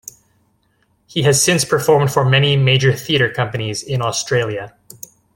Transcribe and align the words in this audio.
He 1.05 1.21
has 1.21 1.43
since 1.43 1.63
performed 1.63 2.11
for 2.11 2.25
many 2.25 2.57
major 2.57 2.91
theatre 2.91 3.31
companies 3.31 3.83
in 3.83 4.01
Australia. 4.01 4.75